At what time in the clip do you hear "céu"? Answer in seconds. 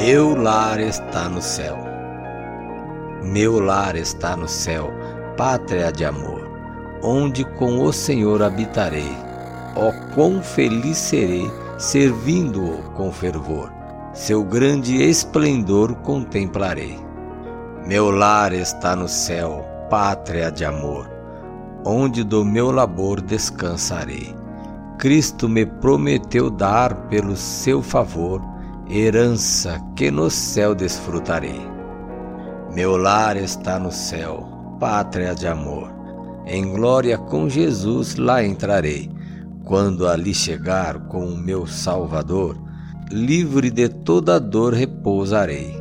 1.42-1.76, 4.46-4.92, 19.08-19.66, 30.30-30.74, 33.92-34.76